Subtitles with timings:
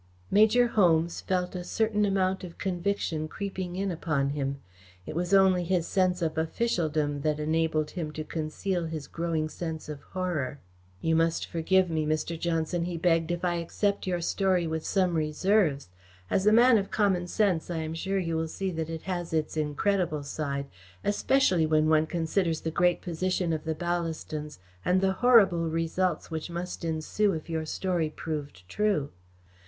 [0.31, 4.59] Major Holmes felt a certain amount of conviction creeping in upon him.
[5.05, 9.87] It was only his sense of officialdom which enabled him to conceal his growing sense
[9.87, 10.57] of horror.
[11.01, 12.33] "You must forgive me, Mr.
[12.39, 15.89] Johnson," he begged, "if I accept your story with some reserves.
[16.31, 19.33] As a man of common sense, I am sure you will see that it has
[19.33, 20.65] its incredible side,
[21.03, 26.49] especially when one considers the great position of the Ballastons and the horrible results which
[26.49, 29.11] must ensue if your story be proved true.